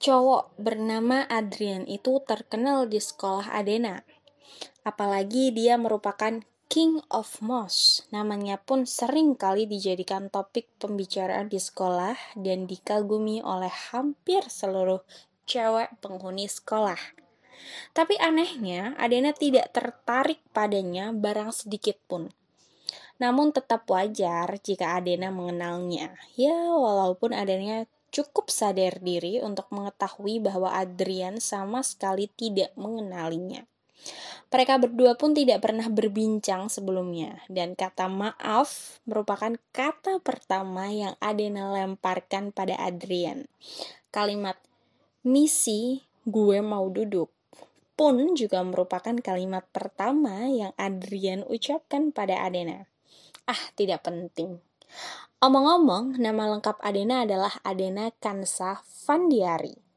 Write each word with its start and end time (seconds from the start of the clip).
cowok 0.00 0.56
bernama 0.56 1.28
Adrian 1.28 1.84
itu 1.84 2.24
terkenal 2.24 2.88
di 2.88 2.96
sekolah 2.96 3.52
Adena. 3.52 4.00
Apalagi 4.80 5.52
dia 5.52 5.76
merupakan 5.76 6.40
King 6.72 7.04
of 7.12 7.44
Moss. 7.44 8.08
Namanya 8.08 8.56
pun 8.56 8.88
sering 8.88 9.36
kali 9.36 9.68
dijadikan 9.68 10.32
topik 10.32 10.72
pembicaraan 10.80 11.52
di 11.52 11.60
sekolah 11.60 12.16
dan 12.40 12.64
dikagumi 12.64 13.44
oleh 13.44 13.68
hampir 13.92 14.40
seluruh 14.48 15.04
cewek 15.44 15.92
penghuni 16.00 16.48
sekolah. 16.48 16.98
Tapi 17.92 18.16
anehnya, 18.16 18.96
Adena 18.96 19.36
tidak 19.36 19.68
tertarik 19.76 20.40
padanya 20.56 21.12
barang 21.12 21.52
sedikit 21.52 22.00
pun. 22.08 22.32
Namun 23.20 23.52
tetap 23.52 23.84
wajar 23.92 24.48
jika 24.64 24.96
Adena 24.96 25.28
mengenalnya. 25.28 26.16
Ya, 26.40 26.56
walaupun 26.56 27.36
Adena 27.36 27.84
cukup 28.20 28.52
sadar 28.52 29.00
diri 29.00 29.40
untuk 29.40 29.72
mengetahui 29.72 30.44
bahwa 30.44 30.76
Adrian 30.76 31.40
sama 31.40 31.80
sekali 31.80 32.28
tidak 32.36 32.76
mengenalinya. 32.76 33.64
Mereka 34.52 34.76
berdua 34.76 35.16
pun 35.16 35.32
tidak 35.32 35.64
pernah 35.64 35.88
berbincang 35.88 36.68
sebelumnya, 36.68 37.40
dan 37.48 37.72
kata 37.72 38.12
maaf 38.12 39.00
merupakan 39.08 39.56
kata 39.72 40.20
pertama 40.20 40.92
yang 40.92 41.16
Adena 41.24 41.72
lemparkan 41.72 42.52
pada 42.52 42.76
Adrian. 42.76 43.48
Kalimat 44.12 44.60
misi 45.24 46.04
gue 46.28 46.60
mau 46.60 46.84
duduk 46.92 47.32
pun 48.00 48.32
juga 48.32 48.64
merupakan 48.64 49.12
kalimat 49.20 49.60
pertama 49.76 50.48
yang 50.48 50.72
Adrian 50.80 51.44
ucapkan 51.44 52.12
pada 52.16 52.40
Adena. 52.40 52.88
Ah, 53.44 53.60
tidak 53.76 54.08
penting. 54.08 54.69
Omong-omong, 55.40 56.20
nama 56.20 56.52
lengkap 56.52 56.84
Adena 56.84 57.24
adalah 57.24 57.56
Adena 57.64 58.12
Kansa 58.20 58.84
Vandiari. 59.08 59.89